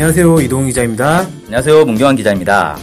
안녕하세요. 0.00 0.40
이동훈 0.40 0.66
기자입니다. 0.68 1.26
안녕하세요. 1.44 1.84
문경환 1.84 2.16
기자입니다. 2.16 2.78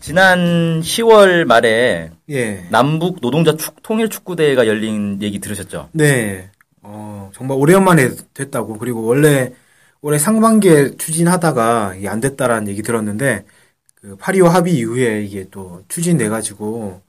지난 0.00 0.80
10월 0.80 1.44
말에 1.44 2.10
예. 2.30 2.66
남북 2.68 3.20
노동자 3.20 3.54
축, 3.54 3.80
통일 3.84 4.08
축구대회가 4.08 4.66
열린 4.66 5.22
얘기 5.22 5.38
들으셨죠? 5.38 5.90
네. 5.92 6.50
어, 6.82 7.30
정말 7.32 7.58
오래간만에 7.58 8.10
됐다고. 8.34 8.78
그리고 8.78 9.04
원래 9.04 9.52
올해 10.00 10.18
상반기에 10.18 10.96
추진하다가 10.96 11.94
이게 11.96 12.08
안 12.08 12.18
됐다라는 12.18 12.66
얘기 12.66 12.82
들었는데 12.82 13.44
그 13.94 14.16
파리오 14.16 14.48
합의 14.48 14.74
이후에 14.74 15.22
이게 15.22 15.46
또 15.52 15.84
추진돼 15.86 16.28
가지고 16.28 17.02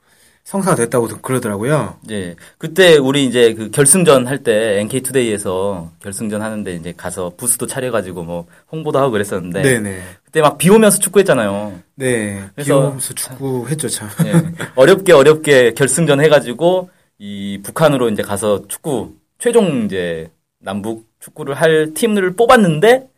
성사가 0.52 0.76
됐다고 0.76 1.08
그러더라고요. 1.22 1.96
네. 2.06 2.34
그때 2.58 2.98
우리 2.98 3.24
이제 3.24 3.54
그 3.54 3.70
결승전 3.70 4.26
할 4.26 4.42
때 4.42 4.80
NK투데이에서 4.80 5.90
결승전 6.02 6.42
하는데 6.42 6.74
이제 6.74 6.92
가서 6.94 7.32
부스도 7.38 7.66
차려가지고 7.66 8.22
뭐 8.22 8.46
홍보도 8.70 8.98
하고 8.98 9.12
그랬었는데. 9.12 9.62
네네. 9.62 10.02
그때 10.24 10.42
막 10.42 10.58
비 10.58 10.68
오면서 10.68 10.98
축구했잖아요. 10.98 11.72
네. 11.94 12.42
비 12.56 12.64
그래서- 12.64 12.78
오면서 12.88 13.14
축구 13.14 13.66
했죠, 13.70 13.88
참. 13.88 14.08
예. 14.26 14.32
어렵게 14.76 15.12
어렵게 15.14 15.72
결승전 15.72 16.20
해가지고 16.20 16.90
이 17.18 17.58
북한으로 17.62 18.10
이제 18.10 18.22
가서 18.22 18.66
축구 18.68 19.14
최종 19.38 19.86
이제 19.86 20.30
남북 20.60 21.06
축구를 21.20 21.54
할 21.54 21.94
팀을 21.94 22.32
뽑았는데 22.36 23.08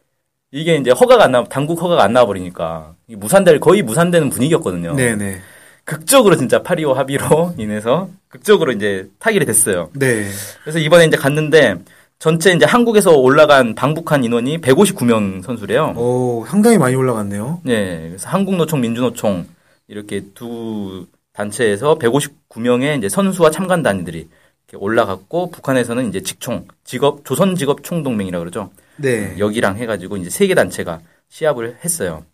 이게 0.52 0.76
이제 0.76 0.92
허가가 0.92 1.24
안 1.24 1.32
나, 1.32 1.42
당국 1.44 1.82
허가가 1.82 2.04
안 2.04 2.12
나와버리니까 2.12 2.94
이 3.08 3.16
무산될 3.16 3.58
거의 3.58 3.82
무산되는 3.82 4.30
분위기였거든요. 4.30 4.94
네네. 4.94 5.40
극적으로 5.84 6.36
진짜 6.36 6.62
파리오 6.62 6.92
합의로 6.94 7.54
인해서 7.58 8.08
극적으로 8.28 8.72
이제 8.72 9.08
타결이 9.18 9.44
됐어요. 9.46 9.90
네. 9.94 10.28
그래서 10.62 10.78
이번에 10.78 11.04
이제 11.06 11.16
갔는데 11.16 11.76
전체 12.18 12.52
이제 12.52 12.64
한국에서 12.64 13.12
올라간 13.12 13.74
방북한 13.74 14.24
인원이 14.24 14.60
159명 14.60 15.42
선수래요. 15.42 15.94
오, 15.96 16.44
상당히 16.48 16.78
많이 16.78 16.94
올라갔네요. 16.94 17.60
네, 17.64 18.06
그래서 18.08 18.28
한국노총, 18.30 18.80
민주노총 18.80 19.46
이렇게 19.88 20.22
두 20.34 21.06
단체에서 21.34 21.98
159명의 21.98 22.96
이제 22.98 23.08
선수와 23.08 23.50
참관단들이 23.50 24.28
올라갔고 24.74 25.50
북한에서는 25.50 26.08
이제 26.08 26.22
직총, 26.22 26.66
직업 26.84 27.24
조선 27.24 27.54
직업 27.56 27.84
총동맹이라 27.84 28.38
그러죠. 28.38 28.70
네. 28.96 29.34
여기랑 29.38 29.76
해가지고 29.76 30.16
이제 30.16 30.30
세 30.30 30.46
개 30.46 30.54
단체가 30.54 31.00
시합을 31.28 31.78
했어요. 31.84 32.24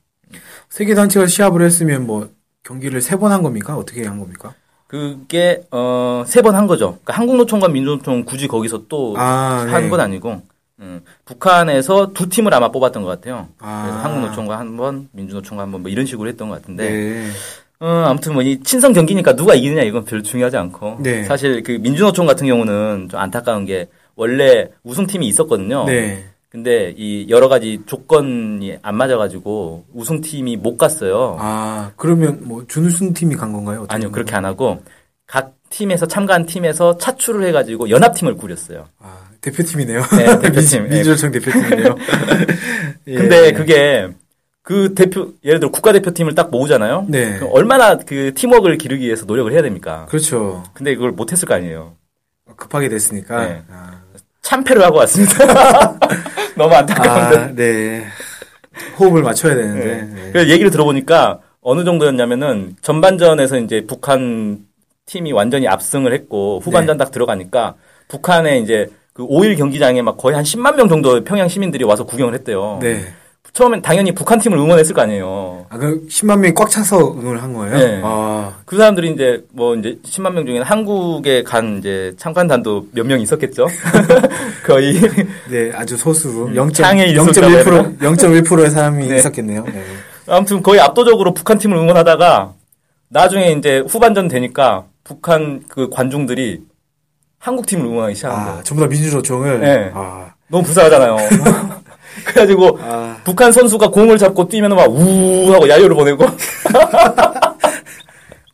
세계 0.69 0.95
단체가 0.95 1.27
시합을 1.27 1.63
했으면 1.63 2.07
뭐 2.07 2.31
경기를 2.71 3.01
세 3.01 3.17
번 3.17 3.33
한 3.33 3.43
겁니까? 3.43 3.77
어떻게 3.77 4.05
한 4.07 4.19
겁니까? 4.21 4.55
그게 4.87 5.63
어 5.73 6.23
세 6.27 6.41
번 6.43 6.55
한 6.55 6.67
거죠. 6.69 6.99
그러니까 7.03 7.15
한국노총과 7.15 7.69
민주노총 7.69 8.25
굳이 8.25 8.47
거기서 8.47 8.85
또 8.89 9.15
아, 9.19 9.67
한 9.69 9.83
네. 9.85 9.89
건 9.89 10.01
아니고 10.01 10.43
음, 10.79 11.03
북한에서 11.25 12.13
두 12.15 12.29
팀을 12.29 12.55
아마 12.55 12.71
뽑았던 12.71 13.03
것 13.03 13.09
같아요. 13.09 13.49
아. 13.59 13.83
그래서 13.85 13.99
한국노총과 14.01 14.59
한 14.59 14.77
번, 14.77 15.09
민주노총과 15.13 15.63
한 15.65 15.73
번 15.73 15.83
뭐 15.83 15.91
이런 15.91 16.07
식으로 16.07 16.29
했던 16.29 16.49
것 16.49 16.61
같은데 16.61 16.91
네. 16.91 17.27
어, 17.81 17.87
아무튼 18.07 18.35
뭐 18.35 18.43
이 18.43 18.61
친선 18.63 18.93
경기니까 18.93 19.35
누가 19.35 19.55
이기느냐 19.55 19.83
이건 19.83 20.05
별로 20.05 20.23
중요하지 20.23 20.57
않고 20.57 20.99
네. 21.01 21.25
사실 21.25 21.63
그 21.65 21.73
민주노총 21.73 22.27
같은 22.27 22.47
경우는 22.47 23.09
좀 23.11 23.19
안타까운 23.19 23.65
게 23.67 23.89
원래 24.15 24.69
우승팀이 24.85 25.27
있었거든요. 25.27 25.85
네. 25.87 26.25
근데 26.51 26.93
이 26.97 27.27
여러 27.29 27.49
가지 27.49 27.81
조건이 27.87 28.77
안 28.83 28.97
맞아가지고 28.97 29.85
우승팀이 29.95 30.57
못 30.57 30.77
갔어요. 30.77 31.37
아, 31.39 31.93
그러면 31.97 32.41
뭐 32.43 32.65
준우승 32.67 33.13
팀이 33.15 33.37
간 33.37 33.53
건가요? 33.53 33.83
어떻게 33.83 33.95
아니요 33.95 34.09
된 34.09 34.13
그렇게? 34.13 34.35
안 34.35 34.45
하고 34.45 34.83
각 35.29 35.55
팀에서 35.71 36.07
참가한 36.07 36.47
팀에서 36.47 36.99
차출을 36.99 37.47
해가지고 37.47 37.89
연합팀을 37.91 38.35
꾸렸어요. 38.37 38.89
아, 38.99 39.29
대표팀이네요. 39.41 40.03
네, 40.19 40.25
대표팀. 40.43 40.83
민- 40.85 40.93
민주노총 40.95 41.31
대표팀이네요. 41.31 41.95
예. 43.07 43.15
근데 43.15 43.53
그게 43.53 44.09
그 44.63 44.93
대표 44.95 45.33
예를 45.45 45.61
들어 45.61 45.71
국가대표팀을 45.71 46.35
딱 46.35 46.51
모으잖아요. 46.51 47.07
네. 47.09 47.39
얼마나 47.53 47.97
그 47.97 48.35
팀워크를 48.35 48.77
기르기 48.77 49.05
위해서 49.07 49.25
노력을 49.25 49.53
해야 49.53 49.63
됩니까? 49.63 50.07
그렇죠. 50.09 50.65
근데 50.75 50.97
그걸 50.97 51.13
못했을 51.13 51.47
거 51.47 51.55
아니에요. 51.55 51.95
급하게 52.57 52.89
됐으니까. 52.89 53.45
네. 53.47 53.63
아, 53.71 54.01
참패를 54.51 54.83
하고 54.83 54.99
왔습니다. 54.99 55.97
너무 56.57 56.75
안타까운데. 56.75 57.37
아, 57.39 57.51
네. 57.55 58.05
호흡을 58.99 59.23
맞춰야 59.23 59.55
되는데. 59.55 59.85
네. 59.85 60.03
네. 60.03 60.31
그래서 60.33 60.51
얘기를 60.51 60.71
들어보니까 60.73 61.39
어느 61.61 61.85
정도였냐면은 61.85 62.75
전반전에서 62.83 63.59
이제 63.59 63.85
북한 63.87 64.59
팀이 65.07 65.33
완전히 65.33 65.69
압승을 65.69 66.13
했고 66.13 66.61
후반전 66.65 66.97
네. 66.97 67.05
딱 67.05 67.13
들어가니까 67.13 67.75
북한에 68.09 68.59
이제 68.59 68.89
그 69.13 69.25
5일 69.25 69.57
경기장에 69.57 70.03
막 70.03 70.17
거의 70.17 70.35
한 70.35 70.45
10만 70.45 70.75
명 70.75 70.89
정도 70.89 71.23
평양 71.23 71.47
시민들이 71.47 71.85
와서 71.85 72.05
구경을 72.05 72.35
했대요. 72.35 72.79
네. 72.83 73.05
처음엔 73.53 73.83
당연히 73.83 74.13
북한 74.15 74.39
팀을 74.39 74.57
응원했을 74.59 74.95
거 74.95 75.03
아니에요. 75.03 75.67
아, 75.71 75.77
그 75.77 76.07
10만 76.09 76.39
명이 76.39 76.55
꽉 76.55 76.71
차서 76.71 77.15
응원을 77.15 77.43
한 77.43 77.53
거예요? 77.53 77.77
네. 77.77 78.01
아, 78.05 78.53
그 78.65 78.77
사람들이 78.77 79.11
이제 79.13 79.45
뭐 79.53 79.75
이제 79.75 79.99
10만 80.05 80.33
명 80.33 80.47
중에는 80.47 80.63
한국에 80.65 81.43
간 81.43 81.79
이제 81.79 82.13
참관단도 82.17 82.87
몇 82.93 83.07
명 83.07 83.21
있었겠죠. 83.21 83.67
거의 84.67 84.95
네, 85.51 85.73
아주 85.75 85.97
소수. 85.97 86.47
음, 86.47 86.55
0. 86.55 86.73
창에 86.73 87.07
있었다고 87.07 87.47
0.1%, 87.49 87.99
0.1%의 87.99 88.71
사람이 88.71 89.09
네. 89.09 89.17
있었겠네요. 89.17 89.65
네. 89.65 89.85
아무튼 90.29 90.63
거의 90.63 90.81
압도적으로 90.81 91.35
북한 91.35 91.59
팀을 91.59 91.77
응원하다가 91.77 92.53
나중에 93.09 93.51
이제 93.53 93.83
후반전 93.89 94.29
되니까 94.29 94.85
북한 95.03 95.63
그 95.69 95.89
관중들이 95.91 96.61
한국 97.41 97.67
팀을 97.67 97.85
응원하기 97.87 98.15
시작한 98.15 98.45
거예요. 98.45 98.59
아, 98.59 98.63
전부 98.63 98.83
다 98.85 98.89
민주노총을. 98.89 99.61
네. 99.61 99.91
아, 99.93 100.27
너무 100.49 100.63
불쌍하잖아요. 100.63 101.17
그래가지고 102.25 102.79
아, 102.83 103.17
북한 103.25 103.53
선수가 103.53 103.91
공을 103.91 104.19
잡고 104.19 104.49
뛰면 104.49 104.75
막 104.75 104.89
우우 104.91 105.53
하고 105.53 105.69
야유를 105.69 105.95
보내고 105.97 106.25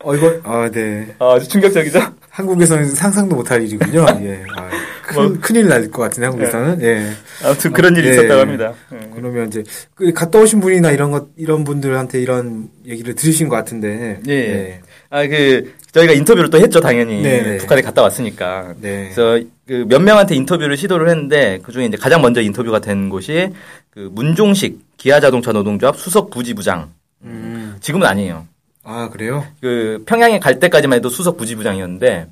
어, 0.05 0.15
이거, 0.15 0.33
아, 0.45 0.69
네. 0.73 1.09
아 1.19 1.39
주 1.41 1.49
충격적이죠. 1.49 2.01
한국에서는 2.31 2.91
상상도 2.91 3.35
못할 3.35 3.63
일이군요. 3.63 4.07
예. 4.23 4.41
아, 4.57 4.69
큰, 5.03 5.15
뭐- 5.17 5.39
큰일 5.41 5.67
날 5.69 5.91
것 5.91 6.03
같은데, 6.03 6.27
한국에서는. 6.27 6.81
예. 6.83 7.11
아무튼 7.45 7.73
그런 7.73 7.97
일이 7.97 8.09
네. 8.11 8.13
있었다고 8.13 8.41
합니다. 8.41 8.73
음. 8.93 9.11
그러면 9.17 9.49
이제 9.49 9.65
그 9.97 10.13
갔다 10.13 10.39
오신 10.39 10.61
분이나 10.61 10.93
이런 10.93 11.11
것 11.11 11.27
이런 11.37 11.65
분들한테 11.65 12.21
이런 12.21 12.69
얘기를 12.87 13.15
들으신 13.17 13.49
것 13.49 13.57
같은데. 13.57 14.21
예. 14.29 14.81
아, 15.17 15.27
그, 15.27 15.73
저희가 15.93 16.13
인터뷰를 16.13 16.51
또 16.51 16.59
했죠, 16.59 16.79
당연히. 16.81 17.23
네, 17.23 17.43
네. 17.43 17.57
북한에 17.57 17.81
갔다 17.81 18.03
왔으니까. 18.03 18.75
네. 18.83 19.11
그래서 19.15 19.41
그 19.67 19.85
몇 19.89 20.01
명한테 20.03 20.35
인터뷰를 20.35 20.77
시도를 20.77 21.09
했는데 21.09 21.59
그 21.63 21.73
중에 21.73 21.87
이제 21.87 21.97
가장 21.97 22.21
먼저 22.21 22.41
인터뷰가 22.43 22.81
된 22.81 23.09
곳이 23.09 23.49
그 23.91 24.11
문종식 24.13 24.79
기아자동차 24.99 25.53
노동조합 25.53 25.97
수석 25.97 26.31
부지부장. 26.31 26.91
음. 27.23 27.77
지금은 27.81 28.07
아니에요. 28.07 28.47
아 28.85 29.09
그래요? 29.09 29.45
그 29.61 30.05
평양에 30.07 30.39
갈 30.39 30.61
때까지만 30.61 30.99
해도 30.99 31.09
수석 31.09 31.37
부지부장이었는데 31.39 32.27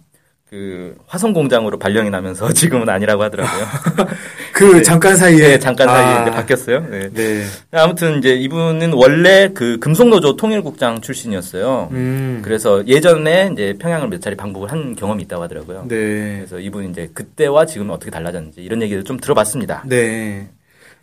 그 0.50 0.94
화성 1.06 1.32
공장으로 1.32 1.78
발령이 1.78 2.10
나면서 2.10 2.52
지금은 2.54 2.88
아니라고 2.88 3.22
하더라고요. 3.22 3.64
그 4.52 4.82
잠깐 4.82 5.16
사이에 5.16 5.38
네, 5.38 5.58
잠깐 5.58 5.88
사이에 5.88 6.14
아, 6.14 6.22
이제 6.22 6.30
바뀌었어요. 6.30 6.86
네. 6.88 7.10
네. 7.12 7.44
아무튼 7.72 8.18
이제 8.18 8.34
이분은 8.34 8.92
원래 8.92 9.50
그 9.52 9.78
금속노조 9.80 10.36
통일국장 10.36 11.00
출신이었어요. 11.00 11.88
음. 11.90 12.40
그래서 12.44 12.86
예전에 12.86 13.50
이제 13.52 13.74
평양을 13.80 14.08
몇 14.08 14.20
차례 14.20 14.36
방북을 14.36 14.70
한 14.70 14.94
경험이 14.94 15.24
있다고 15.24 15.42
하더라고요. 15.42 15.86
네. 15.88 16.36
그래서 16.36 16.60
이분이 16.60 16.90
이제 16.90 17.10
그때와 17.12 17.66
지금은 17.66 17.92
어떻게 17.92 18.10
달라졌는지 18.10 18.60
이런 18.62 18.80
얘기를 18.82 19.02
좀 19.02 19.18
들어봤습니다. 19.18 19.82
네. 19.86 20.48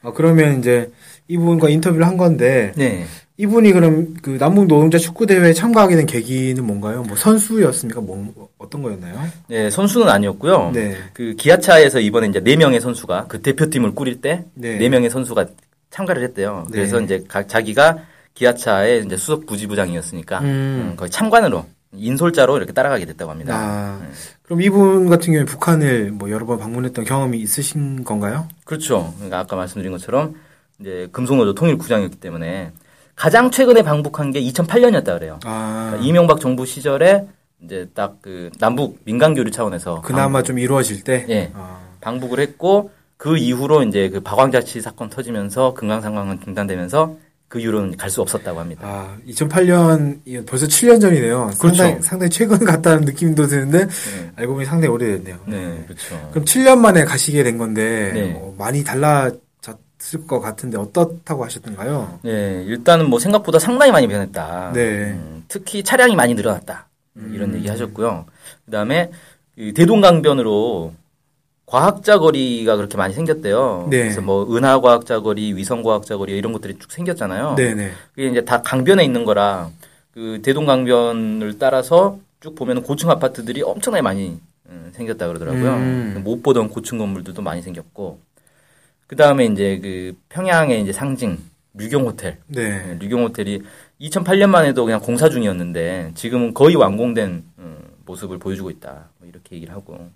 아 0.04 0.12
그러면 0.14 0.60
이제 0.60 0.90
이분과 1.28 1.70
인터뷰를 1.70 2.08
한 2.08 2.18
건데 2.18 2.72
네. 2.76 3.06
이분이 3.38 3.72
그럼 3.72 4.14
그 4.22 4.38
남북 4.38 4.68
노동자 4.68 4.98
축구 4.98 5.26
대회에 5.26 5.54
참가하게 5.54 5.96
된 5.96 6.06
계기는 6.06 6.64
뭔가요? 6.64 7.04
뭐 7.04 7.16
선수였습니까? 7.18 8.02
뭐 8.02 8.50
어떤 8.58 8.84
거였나요? 8.84 9.20
네, 9.48 9.70
선수는 9.70 10.10
아니었고요. 10.10 10.72
네. 10.74 10.96
그 11.14 11.34
기아차에서 11.36 12.00
이번에 12.02 12.28
이제 12.28 12.40
네 12.40 12.56
명의 12.56 12.80
선수가 12.80 13.26
그 13.28 13.42
대표팀을 13.42 13.96
꾸릴 13.96 14.22
때 14.22 14.46
네. 14.54 14.78
네 14.78 14.90
명의 14.90 15.10
선수가 15.10 15.48
참가를 15.90 16.24
했대요. 16.24 16.68
그래서 16.72 17.00
네. 17.00 17.06
이제 17.06 17.24
가- 17.28 17.48
자기가 17.48 17.98
기아차의 18.36 19.06
이제 19.06 19.18
수석 19.18 19.46
부지부장이었으니까 19.46 20.40
음. 20.40 20.46
음, 20.46 20.94
거의 20.96 21.10
참관으로 21.10 21.66
인솔자로 21.94 22.58
이렇게 22.58 22.74
따라가게 22.74 23.06
됐다고 23.06 23.32
합니다. 23.32 23.56
아, 23.58 24.00
네. 24.02 24.10
그럼 24.44 24.62
이분 24.62 25.10
같은 25.10 25.34
경우에 25.34 25.46
북한을 25.46 26.12
뭐 26.12 26.30
여러 26.30 26.46
번 26.46 26.60
방문했던 26.60 27.06
경험이 27.06 27.40
있으신 27.40 28.04
건가요? 28.04 28.48
그렇죠. 28.66 29.14
그러니까 29.16 29.40
아까 29.40 29.56
말씀드린 29.56 29.92
것처럼 29.92 30.36
이제 30.80 31.10
금속노조 31.12 31.56
통일구장이었기 31.56 32.18
때문에 32.20 32.72
가장 33.16 33.52
최근에 33.52 33.82
방북한 33.84 34.32
게 34.32 34.42
2008년이었다 34.42 35.18
그래요. 35.18 35.40
아, 35.46 35.88
그러니까 35.90 36.08
이명박 36.08 36.40
정부 36.40 36.66
시절에 36.66 37.26
이제 37.64 37.88
딱 37.94 38.18
그 38.22 38.50
남북 38.60 39.00
민간 39.06 39.34
교류 39.34 39.52
차원에서 39.52 40.02
그나마 40.02 40.42
좀 40.44 40.58
이루어질 40.60 41.04
때? 41.04 41.26
예. 41.30 41.52
아, 41.54 41.80
방북을 42.02 42.40
했고 42.40 42.92
그 43.18 43.38
이후로 43.38 43.84
이제 43.84 44.10
그 44.10 44.20
박왕자치 44.20 44.82
사건 44.82 45.10
터지면서 45.10 45.74
금강산강은 45.76 46.42
중단되면서 46.44 47.16
그 47.48 47.60
이후로는 47.60 47.98
갈 47.98 48.10
수 48.10 48.22
없었다고 48.22 48.60
합니다. 48.60 48.82
아, 48.88 49.18
2008년, 49.28 50.46
벌써 50.48 50.66
7년 50.66 51.02
전이네요. 51.02 51.52
그렇죠. 51.60 51.76
상당히, 51.78 52.02
상당히 52.02 52.30
최근 52.30 52.60
같다는 52.60 53.02
느낌도 53.02 53.46
드는데, 53.46 53.88
네. 53.88 54.32
알고 54.38 54.54
보니 54.54 54.66
상당히 54.66 54.94
오래됐네요. 54.94 55.38
네, 55.48 55.84
그렇죠. 55.86 56.30
그럼 56.32 56.46
7년 56.46 56.78
만에 56.80 57.04
가시게 57.04 57.44
된 57.44 57.58
건데, 57.58 58.12
네. 58.14 58.26
뭐 58.32 58.56
많이 58.58 58.84
달라 58.86 59.30
졌을 60.02 60.26
것 60.26 60.40
같은데, 60.40 60.78
어떻다고 60.78 61.46
하셨던가요? 61.46 62.20
네, 62.24 62.64
일단은 62.66 63.10
뭐 63.10 63.20
생각보다 63.20 63.60
상당히 63.60 63.92
많이 63.92 64.08
변했다. 64.08 64.72
네. 64.74 65.12
음, 65.12 65.44
특히 65.48 65.84
차량이 65.84 66.16
많이 66.16 66.34
늘어났다. 66.34 66.88
이런 67.16 67.52
음. 67.52 67.56
얘기 67.56 67.68
하셨고요. 67.68 68.26
그 68.66 68.72
다음에 68.72 69.12
대동강변으로 69.76 70.94
과학자 71.66 72.20
거리가 72.20 72.76
그렇게 72.76 72.98
많이 72.98 73.14
생겼대요. 73.14 73.88
네. 73.90 74.00
그래서 74.00 74.22
뭐 74.22 74.56
은하 74.56 74.82
과학자 74.82 75.22
거리, 75.22 75.56
위성 75.56 75.84
과학자 75.84 76.18
거리 76.18 76.38
이런 76.38 76.52
것들이 76.52 76.78
쭉 76.80 76.92
생겼잖아요. 76.92 77.56
네 77.56 77.74
네. 77.74 77.92
그게 78.14 78.28
이제 78.28 78.44
다 78.44 78.62
강변에 78.62 79.04
있는 79.06 79.24
거라 79.24 79.70
그 80.14 80.42
대동강변을 80.44 81.60
따라서 81.60 82.18
쭉 82.42 82.56
보면 82.56 82.84
고층 82.84 83.10
아파트들이 83.10 83.62
엄청나게 83.62 84.02
많이 84.02 84.38
음, 84.68 84.92
생겼다 84.94 85.28
그러더라고요. 85.28 85.74
음. 85.76 86.22
못 86.24 86.44
보던 86.44 86.70
고층 86.70 86.98
건물들도 86.98 87.42
많이 87.42 87.62
생겼고 87.62 88.20
그 89.12 89.18
다음에 89.18 89.44
이제 89.44 89.78
그 89.84 90.16
평양의 90.30 90.82
이제 90.84 90.94
상징 90.94 91.38
류경 91.74 92.06
호텔, 92.06 92.38
네. 92.48 92.70
네, 92.70 92.98
류경 92.98 93.24
호텔이 93.24 93.62
2008년만 94.00 94.64
해도 94.64 94.86
그냥 94.86 95.02
공사 95.02 95.28
중이었는데 95.28 96.12
지금은 96.16 96.54
거의 96.54 96.78
완공된 96.78 97.44
음, 97.60 97.78
모습을 98.06 98.38
보여주고 98.38 98.70
있다. 98.70 99.10
뭐 99.18 99.28
이렇게 99.28 99.58
얘기를 99.58 99.74
하고 99.76 100.08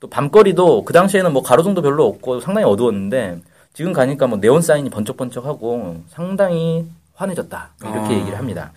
또 0.00 0.10
밤거리도 0.10 0.84
그 0.84 0.92
당시에는 0.92 1.32
뭐 1.32 1.42
가로등도 1.42 1.80
별로 1.80 2.06
없고 2.06 2.40
상당히 2.40 2.66
어두웠는데 2.66 3.40
지금 3.72 3.94
가니까 3.94 4.26
뭐 4.26 4.36
네온 4.36 4.60
사인이 4.60 4.90
번쩍번쩍하고 4.90 6.04
상당히 6.08 6.84
환해졌다 7.14 7.70
이렇게 7.80 7.98
아. 7.98 8.12
얘기를 8.12 8.36
합니다. 8.36 8.72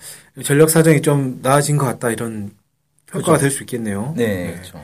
전력 0.45 0.69
사정이 0.69 1.01
좀 1.01 1.39
나아진 1.41 1.75
것 1.75 1.83
같다, 1.83 2.11
이런 2.11 2.51
평가가 3.07 3.33
그죠. 3.33 3.41
될수 3.41 3.63
있겠네요. 3.63 4.13
네, 4.15 4.53
그렇죠. 4.53 4.79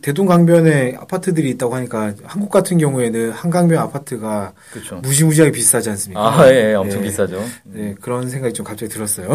대동강변에 0.00 0.96
아파트들이 0.98 1.50
있다고 1.50 1.74
하니까, 1.74 2.14
한국 2.24 2.50
같은 2.50 2.78
경우에는 2.78 3.30
한강변 3.30 3.76
아파트가 3.78 4.54
그렇죠. 4.72 4.96
무지무지하게 4.96 5.52
비싸지 5.52 5.90
않습니까? 5.90 6.20
아, 6.20 6.48
예, 6.50 6.72
엄청 6.74 7.02
네. 7.02 7.08
비싸죠. 7.08 7.44
네, 7.64 7.94
그런 8.00 8.30
생각이 8.30 8.54
좀 8.54 8.64
갑자기 8.64 8.90
들었어요. 8.90 9.34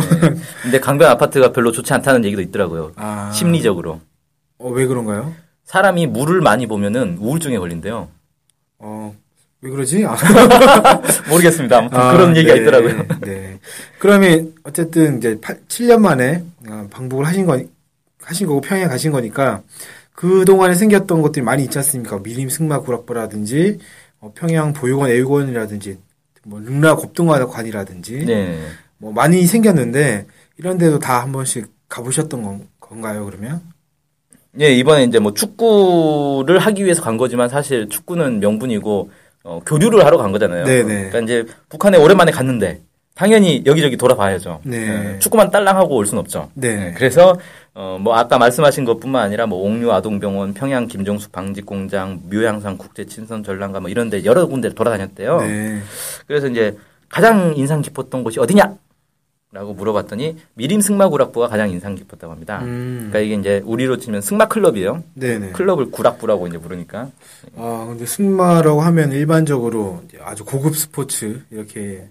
근데 0.64 0.80
강변 0.80 1.10
아파트가 1.12 1.52
별로 1.52 1.72
좋지 1.72 1.94
않다는 1.94 2.26
얘기도 2.26 2.42
있더라고요. 2.42 2.94
아. 2.96 3.32
심리적으로. 3.32 4.02
어, 4.58 4.70
왜 4.70 4.88
그런가요? 4.88 5.34
사람이 5.66 6.08
물을 6.08 6.42
많이 6.42 6.66
보면은 6.66 7.18
우울증에 7.20 7.60
걸린대요. 7.60 8.08
어, 8.80 9.16
왜 9.62 9.70
그러지? 9.70 10.06
아, 10.06 10.16
모르겠습니다. 11.30 11.78
아무튼 11.78 12.00
아, 12.00 12.12
그런 12.14 12.36
얘기가 12.36 12.56
네, 12.56 12.62
있더라고요. 12.62 13.06
네. 13.22 13.60
그러면 14.00 14.56
어쨌든 14.64 15.20
이제 15.20 15.38
8, 15.40 15.62
7년 15.68 16.00
만에 16.00 16.44
어, 16.68 16.88
방북을 16.90 17.28
하신 17.28 17.46
거 17.46 17.62
하신 18.24 18.48
거고 18.48 18.62
평양 18.62 18.90
가신 18.90 19.12
거니까 19.12 19.62
그 20.14 20.46
동안에 20.46 20.76
생겼던 20.76 21.22
것들이 21.22 21.44
많이 21.44 21.64
있지 21.64 21.78
않습니까? 21.80 22.20
미림 22.20 22.50
승마 22.50 22.82
구락부라든지 22.82 23.80
어, 24.20 24.32
평양 24.36 24.74
보육원 24.74 25.10
애육원이라든지 25.10 25.98
뭐 26.44 26.60
릉라 26.60 26.96
겁동화관이라든지 26.96 28.26
네. 28.26 28.60
뭐 28.98 29.12
많이 29.12 29.46
생겼는데 29.46 30.28
이런 30.58 30.78
데도 30.78 31.00
다 31.00 31.22
한 31.22 31.32
번씩 31.32 31.68
가보셨던 31.90 32.42
건, 32.44 32.68
건가요? 32.80 33.26
그러면? 33.26 33.62
예, 34.60 34.74
이번에 34.74 35.04
이제 35.06 35.20
뭐 35.20 35.34
축구를 35.34 36.60
하기 36.60 36.84
위해서 36.84 37.02
간 37.02 37.18
거지만 37.18 37.50
사실 37.50 37.90
축구는 37.90 38.40
명분이고 38.40 39.12
어, 39.44 39.62
교류를 39.66 40.06
하러 40.06 40.18
간 40.18 40.32
거잖아요. 40.32 40.66
네네. 40.66 40.84
그러니까 41.10 41.20
이제 41.22 41.46
북한에 41.70 41.98
오랜만에 41.98 42.32
갔는데 42.32 42.82
당연히 43.16 43.62
여기저기 43.66 43.98
돌아봐야죠. 43.98 44.62
네. 44.64 45.14
예, 45.16 45.20
축구만 45.20 45.52
딸랑하고 45.52 45.96
올 45.96 46.06
순 46.06 46.18
없죠. 46.18 46.50
네. 46.54 46.94
그래서 46.98 47.38
어, 47.74 47.98
뭐 48.02 48.16
아까 48.16 48.38
말씀하신 48.38 48.84
것뿐만 48.86 49.24
아니라 49.24 49.46
뭐 49.46 49.60
옥류 49.68 49.92
아동병원, 49.92 50.54
평양 50.54 50.88
김종숙 50.88 51.32
방직 51.32 51.66
공장, 51.66 52.20
묘양산 52.30 52.78
국제 52.78 53.06
친선 53.06 53.44
전람가 53.44 53.80
뭐 53.80 53.90
이런 53.90 54.10
데 54.10 54.26
여러 54.26 54.46
군데 54.48 54.70
돌아다녔대요. 54.70 55.42
네. 55.42 55.80
그래서 56.28 56.48
이제 56.48 56.76
가장 57.10 57.54
인상 57.56 57.82
깊었던 57.82 58.24
곳이 58.24 58.40
어디냐? 58.40 58.74
라고 59.54 59.74
물어봤더니 59.74 60.38
미림 60.54 60.80
승마 60.80 61.10
구락부가 61.10 61.50
가장 61.50 61.70
인상 61.70 61.96
깊었다고 61.96 62.32
합니다. 62.32 62.62
음. 62.62 63.10
그러니까 63.12 63.20
이게 63.20 63.36
이제 63.36 63.62
우리로 63.66 63.98
치면 63.98 64.22
승마 64.22 64.48
클럽이에요. 64.48 65.04
네네. 65.16 65.52
클럽을 65.52 65.92
구락부라고 65.92 66.48
이제 66.48 66.58
부르니까. 66.58 67.10
아, 67.58 67.86
근데 67.90 68.06
승마라고 68.06 68.80
하면 68.80 69.12
일반적으로 69.12 70.04
아주 70.24 70.46
고급 70.46 70.78
스포츠 70.78 71.42
이렇게 71.52 72.08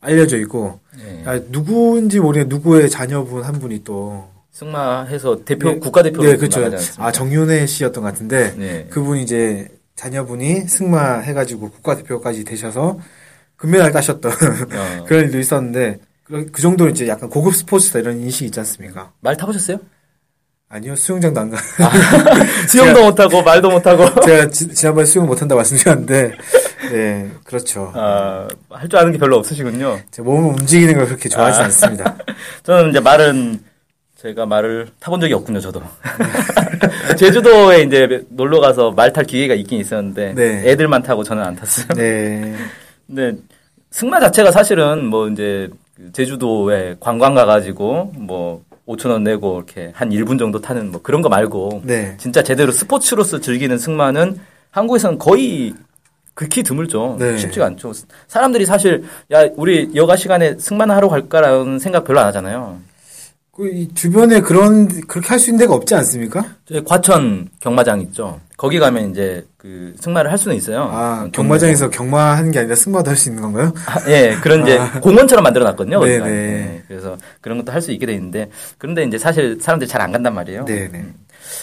알려져 0.00 0.36
있고 0.38 0.80
네. 0.98 1.22
아, 1.26 1.38
누구인지 1.48 2.18
모르겠 2.18 2.48
누구의 2.48 2.90
자녀분 2.90 3.44
한 3.44 3.60
분이 3.60 3.84
또 3.84 4.28
승마해서 4.50 5.44
대표 5.44 5.70
네. 5.70 5.78
국가대표로 5.78 6.24
네, 6.24 6.36
그렇죠. 6.36 6.68
아, 6.98 7.12
정윤혜 7.12 7.66
씨였던 7.66 8.02
것 8.02 8.08
같은데 8.10 8.52
네. 8.56 8.86
그분이 8.90 9.22
이제 9.22 9.68
자녀분이 9.94 10.62
승마 10.62 11.18
해가지고 11.18 11.70
국가대표까지 11.70 12.42
되셔서 12.44 12.98
금메달 13.54 13.92
따셨던 13.92 14.32
어, 14.32 15.04
그런 15.06 15.26
일도 15.26 15.38
있었는데 15.38 16.00
그, 16.30 16.46
그 16.52 16.62
정도로 16.62 16.90
이제 16.90 17.08
약간 17.08 17.28
고급 17.28 17.54
스포츠다 17.54 17.98
이런 17.98 18.20
인식이 18.20 18.46
있지 18.46 18.60
않습니까? 18.60 19.10
말 19.20 19.36
타보셨어요? 19.36 19.78
아니요, 20.68 20.94
수영장도 20.94 21.40
안 21.40 21.50
가. 21.50 21.56
수영도 22.68 23.02
못하고 23.04 23.42
말도 23.42 23.70
못하고. 23.70 24.04
제가 24.22 24.48
지, 24.50 24.72
지난번에 24.72 25.04
수영 25.04 25.26
못한다 25.26 25.56
말씀드렸는데, 25.56 26.32
네, 26.92 27.28
그렇죠. 27.42 27.90
아, 27.96 28.46
할 28.70 28.88
줄 28.88 28.98
아는 29.00 29.10
게 29.10 29.18
별로 29.18 29.36
없으시군요. 29.38 29.98
제 30.12 30.22
몸을 30.22 30.50
움직이는 30.60 30.94
걸 30.94 31.06
그렇게 31.06 31.28
좋아하지 31.28 31.60
아. 31.60 31.64
않습니다. 31.64 32.16
저는 32.62 32.90
이제 32.90 33.00
말은 33.00 33.60
제가 34.22 34.46
말을 34.46 34.88
타본 35.00 35.20
적이 35.20 35.34
없군요, 35.34 35.58
저도. 35.58 35.82
제주도에 37.16 37.82
이제 37.82 38.22
놀러 38.28 38.60
가서 38.60 38.92
말 38.92 39.12
탈 39.12 39.24
기회가 39.24 39.54
있긴 39.54 39.80
있었는데 39.80 40.34
네. 40.34 40.62
애들만 40.70 41.02
타고 41.02 41.24
저는 41.24 41.42
안 41.42 41.56
탔어요. 41.56 41.88
네. 41.96 42.54
근데 43.08 43.32
승마 43.90 44.20
자체가 44.20 44.52
사실은 44.52 45.04
뭐 45.06 45.28
이제 45.28 45.68
그 45.89 45.89
제주도에 46.12 46.96
관광 47.00 47.34
가가지고 47.34 48.12
뭐 48.16 48.62
5천 48.86 49.10
원 49.10 49.22
내고 49.24 49.58
이렇게 49.58 49.92
한 49.94 50.10
1분 50.10 50.38
정도 50.38 50.60
타는 50.60 50.90
뭐 50.90 51.00
그런 51.02 51.22
거 51.22 51.28
말고 51.28 51.82
네. 51.84 52.16
진짜 52.18 52.42
제대로 52.42 52.72
스포츠로서 52.72 53.40
즐기는 53.40 53.76
승마는 53.78 54.38
한국에서는 54.70 55.18
거의 55.18 55.74
극히 56.34 56.62
드물죠. 56.62 57.16
네. 57.18 57.36
쉽지가 57.38 57.66
않죠. 57.66 57.92
사람들이 58.28 58.64
사실 58.66 59.04
야 59.32 59.46
우리 59.56 59.90
여가 59.94 60.16
시간에 60.16 60.56
승마나 60.58 60.96
하러 60.96 61.08
갈까라는 61.08 61.78
생각 61.78 62.04
별로 62.04 62.20
안 62.20 62.26
하잖아요. 62.26 62.78
그, 63.52 63.68
이 63.68 63.92
주변에 63.94 64.40
그런, 64.40 64.88
그렇게 65.06 65.28
할 65.28 65.38
수 65.38 65.50
있는 65.50 65.58
데가 65.58 65.74
없지 65.74 65.94
않습니까? 65.96 66.44
과천 66.86 67.48
경마장 67.60 68.00
있죠. 68.02 68.40
거기 68.60 68.78
가면 68.78 69.10
이제 69.10 69.46
그 69.56 69.94
승마를 70.00 70.30
할 70.30 70.36
수는 70.36 70.54
있어요. 70.54 70.82
아, 70.92 71.24
어, 71.24 71.30
경마장에서 71.32 71.88
경마하는 71.88 72.50
게 72.50 72.58
아니라 72.58 72.74
승마도 72.74 73.08
할 73.08 73.16
수 73.16 73.30
있는 73.30 73.40
건가요? 73.42 73.72
아, 73.86 73.98
예, 74.10 74.36
그런 74.42 74.64
이제 74.64 74.78
공원처럼 75.00 75.42
만들어 75.42 75.64
놨거든요. 75.64 76.04
네네. 76.04 76.30
예, 76.30 76.82
그래서 76.86 77.16
그런 77.40 77.56
것도 77.56 77.72
할 77.72 77.80
수 77.80 77.90
있게 77.90 78.04
돼 78.04 78.12
있는데 78.12 78.50
그런데 78.76 79.02
이제 79.04 79.16
사실 79.16 79.58
사람들이 79.62 79.88
잘 79.88 80.02
안 80.02 80.12
간단 80.12 80.34
말이에요. 80.34 80.66
네네. 80.66 81.06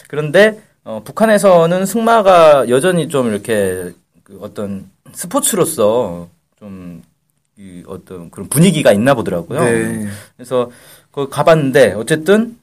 그런데 0.08 0.60
어, 0.84 1.04
북한에서는 1.06 1.86
승마가 1.86 2.68
여전히 2.70 3.10
좀 3.10 3.27
이렇게 3.30 3.94
그 4.24 4.39
어떤 4.42 4.89
스포츠로서 5.13 6.30
좀이 6.58 7.84
어떤 7.86 8.32
그런 8.32 8.50
분위기가 8.50 8.92
있나 8.92 9.13
보더라고요. 9.13 9.60
네. 9.60 10.08
그래서 10.36 10.72
그 11.12 11.30
가봤는데 11.30 11.94
어쨌든 11.94 12.58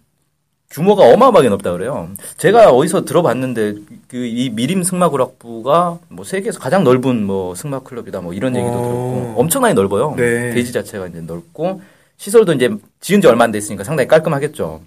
규모가 0.75 1.05
어마어마하게 1.05 1.49
높다 1.51 1.73
그래요. 1.73 2.11
제가 2.37 2.71
어디서 2.73 3.05
들어봤는데 3.05 3.75
그 4.09 4.25
이 4.27 4.51
미림 4.51 4.83
승마구락부가 4.83 5.99
뭐 6.09 6.25
세계에서 6.25 6.59
가장 6.59 6.83
넓은 6.83 7.25
뭐 7.25 7.55
승마 7.55 7.81
클럽이다 7.81 8.21
뭐 8.21 8.33
이런 8.35 8.57
얘기도 8.57 8.73
오. 8.73 8.83
들었고 8.83 9.35
엄청나게 9.41 9.75
넓어요. 9.75 10.15
네. 10.17 10.51
대지 10.53 10.73
자체가 10.73 11.07
이제 11.07 11.21
넓고 11.21 11.81
시설도 12.17 12.55
이제 12.55 12.71
지은 13.01 13.21
지 13.21 13.27
얼마 13.29 13.45
안 13.45 13.53
됐으니까 13.53 13.85
상당히 13.85 14.09
깔끔하겠죠. 14.09 14.83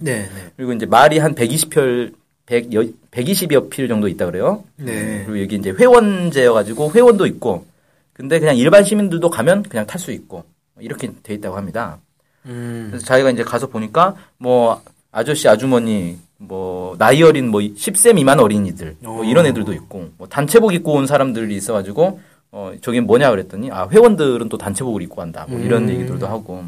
네. 0.00 0.28
그리고 0.56 0.72
이제 0.74 0.84
말이 0.84 1.18
한 1.18 1.34
120필 1.34 2.14
100, 2.44 2.70
120여 3.10 3.70
필 3.70 3.88
정도 3.88 4.08
있다 4.08 4.26
그래요. 4.26 4.64
네. 4.76 5.22
그리고 5.24 5.40
여기 5.42 5.56
이제 5.56 5.70
회원제여 5.70 6.52
가지고 6.52 6.92
회원도 6.92 7.26
있고 7.26 7.64
근데 8.12 8.38
그냥 8.38 8.56
일반 8.56 8.84
시민들도 8.84 9.30
가면 9.30 9.62
그냥 9.62 9.86
탈 9.86 9.98
수 9.98 10.12
있고 10.12 10.44
이렇게 10.78 11.10
돼 11.22 11.34
있다고 11.34 11.56
합니다. 11.56 11.98
음. 12.46 12.88
그래서 12.90 13.06
자기가 13.06 13.30
이제 13.30 13.42
가서 13.44 13.68
보니까 13.68 14.16
뭐 14.36 14.82
아저씨 15.12 15.46
아주머니 15.46 16.18
뭐 16.38 16.96
나이 16.98 17.22
어린 17.22 17.48
뭐 17.48 17.60
10세 17.60 18.14
미만 18.14 18.40
어린이들 18.40 18.96
뭐 19.00 19.20
어. 19.20 19.24
이런 19.24 19.46
애들도 19.46 19.72
있고 19.74 20.08
뭐 20.18 20.26
단체복 20.26 20.74
입고 20.74 20.94
온 20.94 21.06
사람들이 21.06 21.54
있어가지고 21.54 22.18
어 22.50 22.72
저게 22.82 23.00
뭐냐 23.00 23.30
그랬더니 23.30 23.70
아 23.70 23.86
회원들은 23.90 24.48
또 24.48 24.58
단체복을 24.58 25.02
입고 25.02 25.16
간다 25.16 25.46
뭐 25.48 25.60
이런 25.60 25.84
음. 25.84 25.90
얘기들도 25.90 26.26
하고 26.26 26.64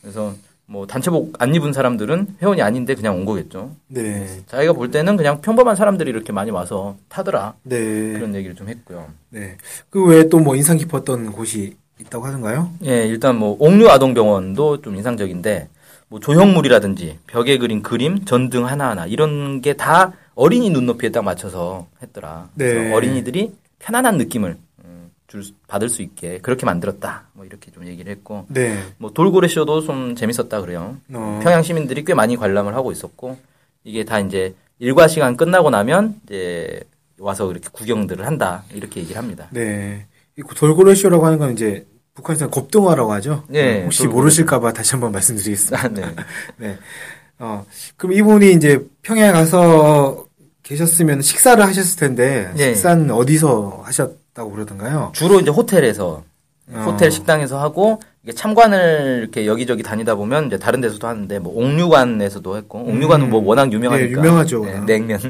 그래서 0.00 0.34
뭐 0.66 0.86
단체복 0.86 1.34
안 1.38 1.54
입은 1.54 1.72
사람들은 1.72 2.36
회원이 2.42 2.60
아닌데 2.60 2.94
그냥 2.94 3.16
온 3.16 3.24
거겠죠. 3.24 3.70
네. 3.88 4.26
자기가 4.46 4.72
볼 4.72 4.90
때는 4.90 5.16
그냥 5.16 5.40
평범한 5.40 5.76
사람들이 5.76 6.10
이렇게 6.10 6.32
많이 6.32 6.50
와서 6.50 6.96
타더라 7.08 7.54
네. 7.62 7.78
그런 8.12 8.34
얘기를 8.34 8.54
좀 8.56 8.68
했고요. 8.68 9.06
네. 9.30 9.56
그 9.90 10.04
외에 10.04 10.28
또 10.28 10.38
뭐 10.38 10.54
인상 10.56 10.76
깊었던 10.76 11.32
곳이 11.32 11.76
있다고 12.00 12.26
하던가요? 12.26 12.70
예, 12.84 13.06
일단 13.06 13.36
뭐 13.38 13.56
옥류 13.58 13.88
아동병원도 13.88 14.82
좀 14.82 14.96
인상적인데 14.96 15.68
뭐 16.08 16.20
조형물이라든지 16.20 17.18
벽에 17.26 17.58
그린 17.58 17.82
그림, 17.82 18.24
전등 18.24 18.66
하나하나 18.66 19.06
이런 19.06 19.60
게 19.60 19.74
다 19.74 20.12
어린이 20.34 20.70
눈높이에 20.70 21.10
딱 21.10 21.22
맞춰서 21.24 21.86
했더라. 22.02 22.50
네. 22.54 22.92
어린이들이 22.92 23.52
편안한 23.78 24.18
느낌을 24.18 24.56
음, 24.84 25.10
줄 25.26 25.42
수- 25.42 25.54
받을 25.66 25.88
수 25.88 26.02
있게 26.02 26.38
그렇게 26.38 26.64
만들었다. 26.66 27.24
뭐 27.32 27.44
이렇게 27.44 27.70
좀 27.72 27.86
얘기를 27.86 28.10
했고 28.12 28.44
네. 28.48 28.78
뭐 28.98 29.10
돌고래 29.12 29.48
쇼도 29.48 29.80
좀 29.82 30.14
재밌었다 30.14 30.60
그래요. 30.60 30.96
어. 31.12 31.40
평양 31.42 31.62
시민들이 31.62 32.04
꽤 32.04 32.14
많이 32.14 32.36
관람을 32.36 32.74
하고 32.74 32.92
있었고 32.92 33.38
이게 33.84 34.04
다 34.04 34.20
이제 34.20 34.54
일과 34.78 35.08
시간 35.08 35.36
끝나고 35.36 35.70
나면 35.70 36.20
이제 36.26 36.80
와서 37.18 37.50
이렇게 37.50 37.68
구경들을 37.72 38.26
한다 38.26 38.62
이렇게 38.74 39.00
얘기를 39.00 39.16
합니다. 39.20 39.48
네. 39.50 40.06
이 40.38 40.42
돌고래 40.54 40.94
쇼라고 40.94 41.24
하는 41.24 41.38
건 41.38 41.52
이제 41.52 41.86
북한에서는 42.16 42.50
겁동화라고 42.50 43.12
하죠. 43.14 43.44
네, 43.48 43.82
혹시 43.84 44.02
돌고래. 44.02 44.14
모르실까봐 44.16 44.72
다시 44.72 44.92
한번 44.92 45.12
말씀드리겠습니다. 45.12 45.86
아, 45.86 45.88
네. 45.88 46.02
네. 46.56 46.78
어, 47.38 47.64
그럼 47.96 48.14
이분이 48.14 48.52
이제 48.52 48.84
평양에 49.02 49.30
가서 49.32 50.24
계셨으면 50.62 51.22
식사를 51.22 51.62
하셨을 51.64 51.98
텐데, 52.00 52.50
네. 52.56 52.74
식사는 52.74 53.10
어디서 53.10 53.82
하셨다고 53.84 54.50
그러던가요? 54.50 55.12
주로 55.14 55.38
이제 55.38 55.50
호텔에서 55.50 56.24
어. 56.72 56.84
호텔 56.84 57.12
식당에서 57.12 57.60
하고 57.60 58.00
이게 58.24 58.32
참관을 58.32 59.20
이렇게 59.22 59.46
여기저기 59.46 59.84
다니다 59.84 60.16
보면 60.16 60.46
이제 60.46 60.58
다른 60.58 60.80
데서도 60.80 61.06
하는데 61.06 61.38
뭐 61.38 61.52
옥류관에서도 61.54 62.56
했고 62.56 62.80
옥류관은 62.80 63.30
뭐 63.30 63.40
워낙 63.44 63.72
유명하니까 63.72 64.08
네, 64.08 64.12
유명하죠, 64.12 64.64
네. 64.64 64.80
냉면 64.80 65.20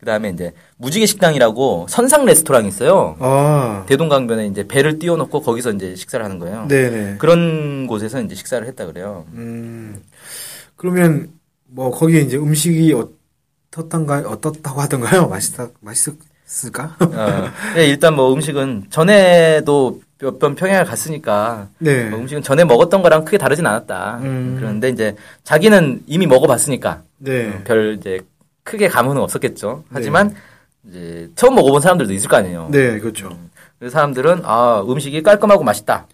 그다음에 0.00 0.30
이제 0.30 0.52
무지개 0.78 1.06
식당이라고 1.06 1.86
선상 1.88 2.24
레스토랑이 2.24 2.68
있어요. 2.68 3.16
아, 3.20 3.84
대동강변에 3.86 4.46
이제 4.46 4.66
배를 4.66 4.98
띄워 4.98 5.16
놓고 5.16 5.42
거기서 5.42 5.72
이제 5.72 5.94
식사를 5.94 6.24
하는 6.24 6.38
거예요. 6.38 6.66
네네. 6.68 7.16
그런 7.18 7.86
곳에서 7.86 8.20
이제 8.22 8.34
식사를 8.34 8.66
했다 8.66 8.86
그래요. 8.86 9.26
음, 9.34 10.00
그러면, 10.76 11.28
뭐, 11.66 11.90
거기에 11.90 12.20
이제 12.22 12.36
음식이 12.38 12.94
어떻던가, 13.72 14.18
어떻다고 14.26 14.80
하던가요? 14.80 15.28
맛있다, 15.28 15.68
맛있을까? 15.80 16.96
어, 17.00 17.50
네, 17.76 17.86
일단 17.86 18.16
뭐 18.16 18.32
음식은 18.32 18.86
전에도 18.90 20.00
몇 20.22 20.38
번 20.38 20.54
평양을 20.54 20.84
갔으니까 20.84 21.68
네. 21.78 22.10
뭐 22.10 22.18
음식은 22.18 22.42
전에 22.42 22.64
먹었던 22.64 23.00
거랑 23.02 23.24
크게 23.24 23.38
다르진 23.38 23.64
않았다. 23.66 24.18
음. 24.22 24.56
그런데 24.58 24.90
이제 24.90 25.14
자기는 25.44 26.02
이미 26.06 26.26
먹어봤으니까 26.26 27.02
네. 27.18 27.62
별 27.64 27.96
이제 27.98 28.20
크게 28.64 28.88
감흥은 28.88 29.18
없었겠죠. 29.22 29.84
하지만 29.90 30.34
이제 30.88 31.28
처음 31.34 31.54
먹어본 31.54 31.80
사람들도 31.80 32.12
있을 32.12 32.28
거 32.28 32.36
아니에요. 32.36 32.68
네, 32.70 32.98
그렇죠. 32.98 33.36
그 33.78 33.90
사람들은 33.90 34.42
아 34.44 34.84
음식이 34.86 35.22
깔끔하고 35.22 35.64
맛있다. 35.64 36.06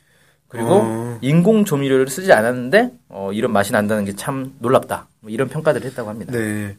그리고 0.49 0.81
어. 0.83 1.19
인공 1.23 1.65
조미료를 1.65 2.09
쓰지 2.09 2.33
않았는데 2.33 2.93
어, 3.09 3.31
이런 3.33 3.53
맛이 3.53 3.73
난다는 3.73 4.05
게 4.05 4.13
참 4.15 4.53
놀랍다. 4.61 5.09
뭐 5.21 5.31
이런 5.31 5.49
평가들을 5.49 5.87
했다고 5.89 6.09
합니다. 6.09 6.33
네. 6.33 6.77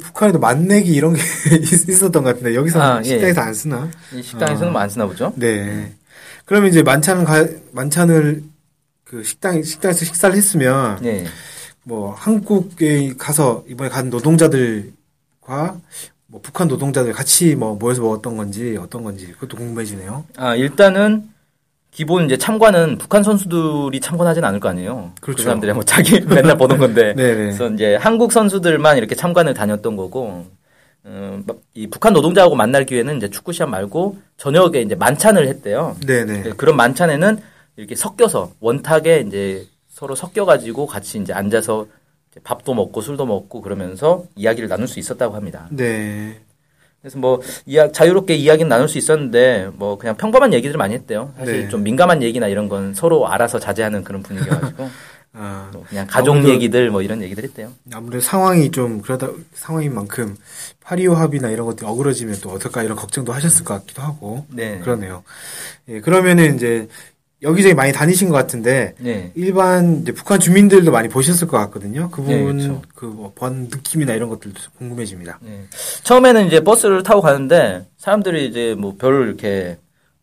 북한에도 0.00 0.38
맛내기 0.38 0.92
이런 0.92 1.14
게 1.14 1.20
있- 1.60 1.88
있었던 1.88 2.22
것 2.22 2.30
같은데, 2.30 2.54
여기서는 2.54 2.86
아, 2.86 2.98
예. 3.00 3.04
식당에서 3.04 3.40
안 3.40 3.52
쓰나? 3.54 3.90
이 4.14 4.22
식당에서는 4.22 4.70
뭐안 4.72 4.88
쓰나 4.88 5.04
보죠. 5.06 5.32
네. 5.34 5.92
그러면 6.44 6.70
이제 6.70 6.84
만찬을 6.84 7.24
가, 7.24 7.44
만찬을 7.72 8.44
그 9.02 9.24
식당, 9.24 9.60
식당에서 9.64 10.04
식사를 10.04 10.36
했으면, 10.36 11.00
네. 11.02 11.24
뭐, 11.82 12.12
한국에 12.12 13.14
가서 13.18 13.64
이번에 13.68 13.90
간 13.90 14.10
노동자들 14.10 14.92
과 15.50 15.76
뭐, 16.28 16.40
북한 16.40 16.68
노동자들 16.68 17.12
같이 17.12 17.56
뭐, 17.56 17.74
모여서 17.74 18.02
먹었던 18.02 18.36
건지, 18.36 18.78
어떤 18.80 19.02
건지, 19.02 19.26
그것도 19.32 19.56
궁금해지네요. 19.56 20.24
아 20.36 20.54
일단은 20.54 21.24
기본 21.90 22.26
이제 22.26 22.38
참관은 22.38 22.98
북한 22.98 23.24
선수들이 23.24 23.98
참관하진 24.00 24.44
않을 24.44 24.60
거 24.60 24.68
아니에요. 24.68 25.10
그 25.16 25.26
그렇죠. 25.26 25.42
사람들이 25.42 25.72
뭐 25.72 25.82
자기 25.82 26.20
맨날 26.24 26.56
보던 26.56 26.78
건데. 26.78 27.14
네네. 27.14 27.34
그래서 27.34 27.68
이제 27.70 27.96
한국 27.96 28.30
선수들만 28.30 28.96
이렇게 28.96 29.16
참관을 29.16 29.54
다녔던 29.54 29.96
거고, 29.96 30.46
음, 31.06 31.44
이 31.74 31.88
북한 31.88 32.12
노동자하고 32.12 32.54
만날 32.54 32.86
기회는 32.86 33.16
이제 33.16 33.28
축구 33.28 33.52
시합 33.52 33.68
말고 33.68 34.18
저녁에 34.36 34.82
이제 34.82 34.94
만찬을 34.94 35.48
했대요. 35.48 35.96
네네. 36.06 36.50
그런 36.56 36.76
만찬에는 36.76 37.40
이렇게 37.76 37.96
섞여서 37.96 38.52
원탁에 38.60 39.24
이제 39.26 39.66
서로 39.88 40.14
섞여가지고 40.14 40.86
같이 40.86 41.18
이제 41.18 41.32
앉아서 41.32 41.86
밥도 42.44 42.74
먹고 42.74 43.00
술도 43.00 43.26
먹고 43.26 43.60
그러면서 43.60 44.24
이야기를 44.36 44.68
나눌 44.68 44.86
수 44.86 44.98
있었다고 45.00 45.34
합니다. 45.34 45.66
네. 45.70 46.40
그래서 47.02 47.18
뭐 47.18 47.40
이야, 47.66 47.90
자유롭게 47.90 48.34
이야기는 48.36 48.68
나눌 48.68 48.88
수 48.88 48.98
있었는데 48.98 49.70
뭐 49.74 49.98
그냥 49.98 50.16
평범한 50.16 50.52
얘기들 50.52 50.76
많이 50.76 50.94
했대요. 50.94 51.32
사실 51.38 51.62
네. 51.62 51.68
좀 51.68 51.82
민감한 51.82 52.22
얘기나 52.22 52.46
이런 52.46 52.68
건 52.68 52.94
서로 52.94 53.26
알아서 53.26 53.58
자제하는 53.58 54.04
그런 54.04 54.22
분위기여가지고 54.22 54.88
아, 55.32 55.70
뭐 55.72 55.84
그냥 55.88 56.06
가족 56.08 56.32
아무래도- 56.36 56.50
얘기들 56.50 56.90
뭐 56.90 57.02
이런 57.02 57.22
얘기들 57.22 57.42
했대요. 57.44 57.72
아무래도 57.92 58.20
상황이 58.20 58.70
좀 58.70 59.00
그러다, 59.00 59.28
상황인 59.54 59.94
만큼, 59.94 60.36
파리오 60.82 61.14
합의나 61.14 61.50
이런 61.50 61.66
것들이 61.66 61.86
어그러지면 61.88 62.36
또 62.42 62.50
어떨까 62.50 62.82
이런 62.82 62.96
걱정도 62.96 63.32
하셨을 63.32 63.64
것 63.64 63.74
같기도 63.74 64.02
하고. 64.02 64.44
네. 64.50 64.80
그러네요. 64.80 65.22
예, 65.88 66.00
그러면은 66.00 66.56
이제, 66.56 66.88
여기저기 67.42 67.74
많이 67.74 67.92
다니신 67.92 68.28
것 68.28 68.34
같은데, 68.34 68.94
네. 68.98 69.32
일반 69.34 70.04
북한 70.04 70.38
주민들도 70.38 70.90
많이 70.90 71.08
보셨을 71.08 71.48
것 71.48 71.56
같거든요. 71.58 72.10
그 72.10 72.20
네, 72.22 72.42
그렇죠. 72.42 72.82
그본 72.94 73.68
느낌이나 73.70 74.12
이런 74.14 74.28
것들도 74.28 74.60
궁금해집니다. 74.78 75.38
네. 75.42 75.64
처음에는 76.02 76.46
이제 76.46 76.60
버스를 76.60 77.02
타고 77.02 77.20
가는데 77.22 77.86
사람들이 77.98 78.46
이제 78.46 78.74
뭐 78.78 78.94
별 78.98 79.26
이렇게 79.28 79.78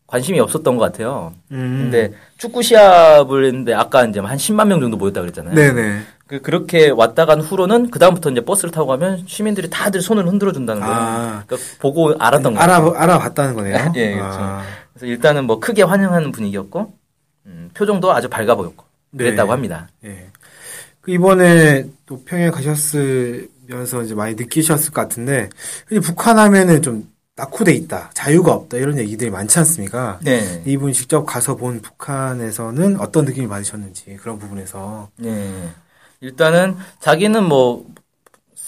관심이 0.06 0.38
없었던 0.40 0.76
것 0.76 0.84
같아요. 0.84 1.34
음. 1.50 1.90
근데 1.90 2.12
축구 2.38 2.62
시합을 2.62 3.44
했는데 3.46 3.74
아까 3.74 4.04
이제 4.06 4.20
한 4.20 4.36
10만 4.38 4.68
명 4.68 4.80
정도 4.80 4.96
모였다 4.96 5.20
그랬잖아요. 5.20 5.54
네네. 5.54 6.00
그 6.28 6.40
그렇게 6.40 6.88
왔다 6.90 7.24
간 7.26 7.40
후로는 7.40 7.90
그 7.90 7.98
다음부터 7.98 8.30
이제 8.30 8.42
버스를 8.42 8.70
타고 8.70 8.86
가면 8.86 9.24
시민들이 9.26 9.68
다들 9.68 10.00
손을 10.02 10.26
흔들어 10.28 10.52
준다는 10.52 10.80
거예요. 10.82 10.94
아. 10.96 11.42
그러니까 11.46 11.56
보고 11.80 12.14
알았던 12.18 12.54
거예요. 12.54 12.62
알아 12.62 12.92
알아봤다는 13.02 13.54
거네요. 13.54 13.92
예, 13.96 14.12
그렇죠. 14.14 14.38
아, 14.38 14.62
그래서 14.92 15.06
일단은 15.06 15.44
뭐 15.46 15.58
크게 15.58 15.82
환영하는 15.82 16.30
분위기였고 16.32 16.92
음, 17.48 17.70
표정도 17.74 18.12
아주 18.12 18.28
밝아 18.28 18.54
보였고 18.54 18.84
그랬다고 19.16 19.48
네. 19.48 19.52
합니다. 19.52 19.88
예. 20.04 20.26
그 21.00 21.10
이번에 21.10 21.86
또 22.06 22.22
평양 22.24 22.50
가셨으면서 22.52 24.02
이제 24.04 24.14
많이 24.14 24.34
느끼셨을 24.34 24.92
것 24.92 25.00
같은데, 25.00 25.48
북한 26.02 26.38
하면은 26.38 26.82
좀 26.82 27.10
낙후돼 27.36 27.72
있다, 27.72 28.10
자유가 28.14 28.52
없다 28.52 28.76
이런 28.76 28.98
얘기들이 28.98 29.30
많지 29.30 29.58
않습니까? 29.60 30.18
네. 30.22 30.62
이분 30.66 30.92
직접 30.92 31.24
가서 31.24 31.56
본 31.56 31.80
북한에서는 31.80 33.00
어떤 33.00 33.24
느낌을 33.24 33.48
받으셨는지 33.48 34.16
그런 34.16 34.38
부분에서 34.38 35.08
네. 35.16 35.68
일단은 36.20 36.76
자기는 37.00 37.44
뭐 37.44 37.86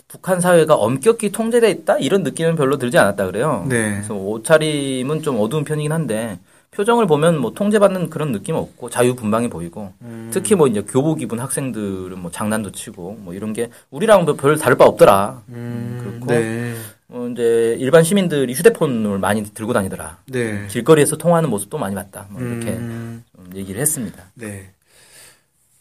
북한 0.06 0.40
사회가 0.40 0.76
엄격히 0.76 1.30
통제돼 1.32 1.68
있다 1.70 1.98
이런 1.98 2.22
느낌은 2.22 2.54
별로 2.54 2.78
들지 2.78 2.96
않았다 2.96 3.26
그래요. 3.26 3.66
네. 3.68 3.96
그래서 3.96 4.14
옷차림은 4.14 5.22
좀 5.22 5.40
어두운 5.40 5.64
편이긴 5.64 5.90
한데 5.90 6.38
표정을 6.72 7.06
보면 7.06 7.38
뭐 7.38 7.52
통제받는 7.52 8.10
그런 8.10 8.30
느낌 8.32 8.54
없고 8.54 8.90
자유분방해 8.90 9.48
보이고 9.50 9.92
음. 10.02 10.30
특히 10.32 10.54
뭐 10.54 10.68
이제 10.68 10.82
교복 10.82 11.20
입은 11.20 11.40
학생들은 11.40 12.16
뭐 12.18 12.30
장난도 12.30 12.70
치고 12.72 13.16
뭐 13.20 13.34
이런 13.34 13.52
게 13.52 13.70
우리랑 13.90 14.24
뭐별 14.24 14.56
다를 14.56 14.76
바 14.76 14.84
없더라. 14.86 15.42
음, 15.48 15.98
그렇고 16.00 16.26
네, 16.26 16.74
어, 17.08 17.28
이제 17.32 17.76
일반 17.80 18.04
시민들이 18.04 18.52
휴대폰을 18.54 19.18
많이 19.18 19.42
들고 19.42 19.72
다니더라. 19.72 20.18
네. 20.28 20.66
길거리에서 20.68 21.16
통화하는 21.16 21.50
모습도 21.50 21.76
많이 21.76 21.94
봤다. 21.96 22.26
뭐 22.30 22.40
이렇게 22.40 22.70
음, 22.70 23.24
좀 23.34 23.50
얘기를 23.56 23.80
했습니다. 23.80 24.22
네. 24.34 24.70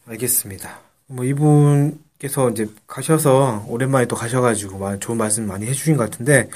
알겠습니다. 0.07 0.79
뭐 1.05 1.23
이분께서 1.23 2.49
이제 2.49 2.67
가셔서 2.87 3.63
오랜만에 3.67 4.07
또 4.07 4.15
가셔가지고 4.15 4.79
마- 4.79 4.97
좋은 4.97 5.17
말씀 5.19 5.45
많이 5.45 5.67
해주신 5.67 5.97
것 5.97 6.09
같은데 6.09 6.49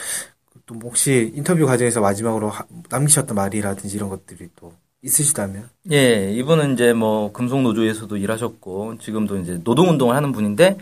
또뭐 0.66 0.82
혹시 0.86 1.32
인터뷰 1.36 1.66
과정에서 1.66 2.02
마지막으로 2.02 2.50
하- 2.50 2.66
남기셨던 2.90 3.36
말이라든지 3.36 3.96
이런 3.96 4.10
것들이 4.10 4.50
또 4.56 4.74
있으시다면 5.02 5.70
예, 5.92 6.32
이분은 6.34 6.74
이제 6.74 6.94
뭐 6.94 7.32
금속노조에서도 7.34 8.16
일하셨고 8.16 8.98
지금도 9.00 9.38
이제 9.40 9.60
노동운동을 9.64 10.16
하는 10.16 10.32
분인데 10.32 10.78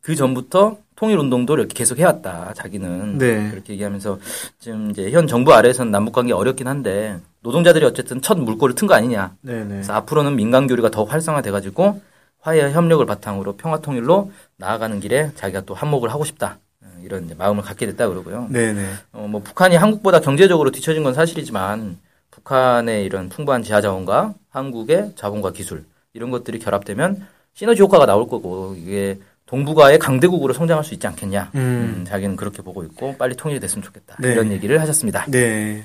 그 0.00 0.14
전부터 0.14 0.78
통일운동도 0.96 1.54
이렇게 1.54 1.74
계속 1.74 1.98
해왔다. 1.98 2.52
자기는 2.54 3.18
네. 3.18 3.50
그렇게 3.50 3.72
얘기하면서 3.72 4.18
지금 4.60 4.90
이제 4.90 5.10
현 5.10 5.26
정부 5.26 5.52
아래에서는 5.52 5.90
남북관계 5.90 6.32
어렵긴 6.32 6.68
한데 6.68 7.18
노동자들이 7.42 7.84
어쨌든 7.84 8.22
첫 8.22 8.38
물꼬를 8.38 8.76
튼 8.76 8.86
거 8.86 8.94
아니냐. 8.94 9.34
네네 9.40 9.66
그래서 9.68 9.92
앞으로는 9.94 10.36
민간 10.36 10.68
교류가 10.68 10.90
더 10.90 11.02
활성화돼가지고 11.04 12.00
화해 12.40 12.70
협력을 12.70 13.04
바탕으로 13.04 13.56
평화 13.56 13.78
통일로 13.80 14.30
나아가는 14.58 15.00
길에 15.00 15.32
자기가 15.34 15.62
또 15.62 15.74
한몫을 15.74 16.10
하고 16.12 16.24
싶다. 16.24 16.58
어, 17.04 17.06
이런 17.06 17.30
마음을 17.36 17.62
갖게 17.62 17.86
됐다 17.86 18.08
그러고요. 18.08 18.48
네네. 18.50 18.86
어, 19.12 19.26
뭐 19.28 19.42
북한이 19.42 19.76
한국보다 19.76 20.20
경제적으로 20.20 20.70
뒤처진 20.70 21.02
건 21.02 21.14
사실이지만 21.14 21.98
북한의 22.30 23.04
이런 23.04 23.28
풍부한 23.28 23.62
지하 23.62 23.80
자원과 23.80 24.34
한국의 24.50 25.12
자본과 25.16 25.52
기술 25.52 25.84
이런 26.12 26.30
것들이 26.30 26.58
결합되면 26.58 27.26
시너지 27.52 27.82
효과가 27.82 28.06
나올 28.06 28.28
거고 28.28 28.74
이게 28.76 29.18
동북아의 29.46 29.98
강대국으로 29.98 30.52
성장할 30.54 30.84
수 30.84 30.94
있지 30.94 31.06
않겠냐. 31.06 31.50
음. 31.54 31.58
음, 31.98 32.04
자기는 32.06 32.36
그렇게 32.36 32.62
보고 32.62 32.82
있고 32.84 33.16
빨리 33.16 33.36
통일이 33.36 33.60
됐으면 33.60 33.82
좋겠다. 33.82 34.16
네. 34.18 34.32
이런 34.32 34.50
얘기를 34.50 34.80
하셨습니다. 34.80 35.26
네. 35.28 35.84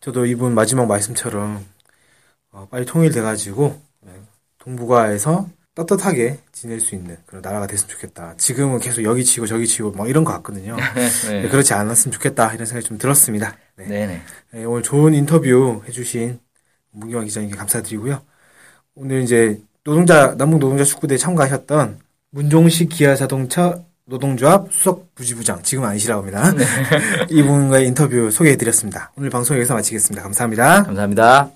저도 0.00 0.26
이분 0.26 0.54
마지막 0.54 0.86
말씀처럼 0.86 1.64
어, 2.52 2.68
빨리 2.70 2.86
통일돼가지고 2.86 3.78
네, 4.02 4.12
동북아에서 4.58 5.48
떳떳하게 5.76 6.38
지낼 6.52 6.80
수 6.80 6.94
있는 6.94 7.18
그런 7.26 7.42
나라가 7.42 7.66
됐으면 7.66 7.90
좋겠다. 7.90 8.34
지금은 8.38 8.80
계속 8.80 9.04
여기 9.04 9.24
치고 9.24 9.46
저기 9.46 9.66
치고 9.66 9.92
막 9.92 10.08
이런 10.08 10.24
것 10.24 10.32
같거든요. 10.32 10.74
네, 10.96 11.42
네. 11.42 11.48
그렇지 11.48 11.74
않았으면 11.74 12.12
좋겠다 12.12 12.54
이런 12.54 12.66
생각이 12.66 12.88
좀 12.88 12.96
들었습니다. 12.96 13.56
네. 13.76 13.86
네네. 13.86 14.20
네, 14.52 14.64
오늘 14.64 14.82
좋은 14.82 15.12
인터뷰 15.12 15.82
해주신 15.86 16.40
문경화 16.92 17.24
기자님께 17.24 17.56
감사드리고요. 17.56 18.22
오늘 18.94 19.22
이제 19.22 19.60
노동자 19.84 20.34
남북 20.36 20.60
노동자 20.60 20.82
축구대에 20.82 21.18
참가하셨던 21.18 21.98
문종식 22.30 22.88
기아자동차 22.88 23.78
노동조합 24.06 24.72
수석 24.72 25.14
부지부장 25.14 25.62
지금 25.62 25.84
아니시라고 25.84 26.22
합니다. 26.22 26.52
이분과의 27.28 27.88
인터뷰 27.88 28.30
소개해드렸습니다. 28.30 29.12
오늘 29.16 29.28
방송 29.28 29.56
여기서 29.56 29.74
마치겠습니다. 29.74 30.22
감사합니다. 30.22 30.84
감사합니다. 30.84 31.55